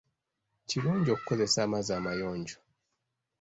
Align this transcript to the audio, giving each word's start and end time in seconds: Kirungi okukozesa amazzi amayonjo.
Kirungi 0.67 1.09
okukozesa 1.15 1.59
amazzi 1.65 1.91
amayonjo. 1.99 2.57